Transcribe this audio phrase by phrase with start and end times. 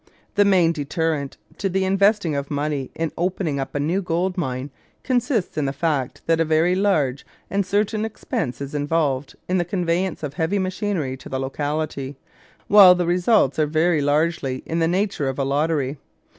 [0.33, 4.71] The main deterrent to the investing of money in opening up a new gold mine
[5.03, 9.63] consists in the fact that a very large and certain expense is involved in the
[9.63, 12.17] conveyance of heavy machinery to the locality,
[12.67, 15.99] while the results are very largely in the nature of a lottery.